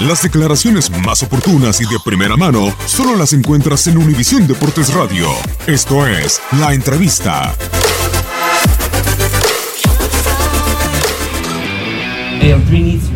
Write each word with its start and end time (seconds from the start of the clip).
Las 0.00 0.22
declaraciones 0.22 0.90
más 1.04 1.24
oportunas 1.24 1.80
y 1.80 1.84
de 1.84 1.98
primera 2.04 2.36
mano 2.36 2.72
solo 2.86 3.16
las 3.16 3.32
encuentras 3.32 3.84
en 3.88 3.98
Univisión 3.98 4.46
Deportes 4.46 4.94
Radio. 4.94 5.26
Esto 5.66 6.06
es 6.06 6.40
La 6.60 6.72
Entrevista. 6.72 7.52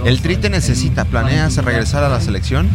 El 0.04 0.20
Tri 0.20 0.36
te 0.36 0.50
necesita. 0.50 1.04
¿Planeas 1.04 1.56
regresar 1.58 2.02
a 2.02 2.08
la 2.08 2.20
selección? 2.20 2.68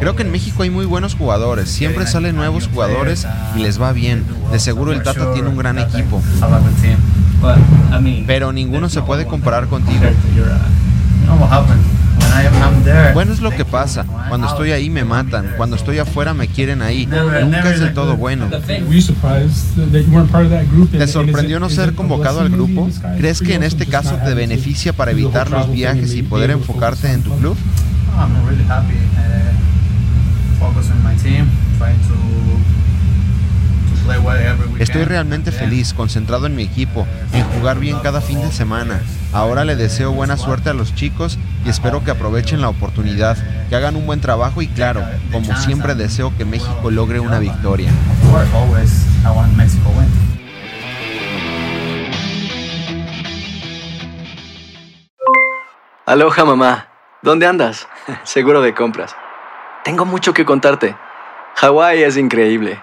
Creo 0.00 0.14
que 0.14 0.22
en 0.22 0.30
México 0.30 0.64
hay 0.64 0.70
muy 0.70 0.84
buenos 0.84 1.14
jugadores. 1.14 1.70
Siempre 1.70 2.06
salen 2.06 2.36
nuevos 2.36 2.68
jugadores 2.68 3.26
y 3.56 3.60
les 3.60 3.80
va 3.80 3.92
bien. 3.92 4.22
De 4.52 4.60
seguro 4.60 4.92
el 4.92 5.02
Tata 5.02 5.32
tiene 5.32 5.48
un 5.48 5.56
gran 5.56 5.78
equipo. 5.78 6.22
Pero 8.26 8.52
ninguno 8.52 8.88
se 8.88 9.02
puede 9.02 9.26
comparar 9.26 9.66
contigo. 9.68 10.02
Bueno, 13.12 13.32
es 13.32 13.40
lo 13.40 13.50
que 13.50 13.64
pasa. 13.64 14.04
Cuando 14.28 14.46
estoy 14.46 14.72
ahí 14.72 14.90
me 14.90 15.04
matan. 15.04 15.52
Cuando 15.56 15.76
estoy 15.76 15.98
afuera 15.98 16.34
me 16.34 16.48
quieren 16.48 16.82
ahí. 16.82 17.06
Nunca 17.06 17.70
es 17.70 17.80
del 17.80 17.94
todo 17.94 18.16
bueno. 18.16 18.46
¿Te 20.98 21.06
sorprendió 21.06 21.60
no 21.60 21.70
ser 21.70 21.94
convocado 21.94 22.40
al 22.40 22.50
grupo? 22.50 22.88
¿Crees 23.18 23.40
que 23.40 23.54
en 23.54 23.62
este 23.62 23.86
caso 23.86 24.18
te 24.24 24.34
beneficia 24.34 24.92
para 24.92 25.12
evitar 25.12 25.50
los 25.50 25.70
viajes 25.70 26.14
y 26.14 26.22
poder 26.22 26.50
enfocarte 26.50 27.10
en 27.12 27.22
tu 27.22 27.36
club? 27.38 27.56
Estoy 34.84 35.04
realmente 35.04 35.50
feliz, 35.50 35.94
concentrado 35.94 36.44
en 36.44 36.54
mi 36.54 36.62
equipo, 36.62 37.06
en 37.32 37.42
jugar 37.44 37.78
bien 37.78 37.98
cada 38.00 38.20
fin 38.20 38.38
de 38.42 38.52
semana. 38.52 39.00
Ahora 39.32 39.64
le 39.64 39.76
deseo 39.76 40.12
buena 40.12 40.36
suerte 40.36 40.68
a 40.68 40.74
los 40.74 40.94
chicos 40.94 41.38
y 41.64 41.70
espero 41.70 42.04
que 42.04 42.10
aprovechen 42.10 42.60
la 42.60 42.68
oportunidad, 42.68 43.38
que 43.70 43.76
hagan 43.76 43.96
un 43.96 44.04
buen 44.04 44.20
trabajo 44.20 44.60
y 44.60 44.68
claro, 44.68 45.02
como 45.32 45.56
siempre 45.56 45.94
deseo 45.94 46.36
que 46.36 46.44
México 46.44 46.90
logre 46.90 47.18
una 47.18 47.38
victoria. 47.38 47.90
Aloha 56.04 56.44
mamá, 56.44 56.88
¿dónde 57.22 57.46
andas? 57.46 57.88
Seguro 58.24 58.60
de 58.60 58.74
compras. 58.74 59.16
Tengo 59.82 60.04
mucho 60.04 60.34
que 60.34 60.44
contarte. 60.44 60.94
Hawái 61.54 62.02
es 62.02 62.18
increíble. 62.18 62.82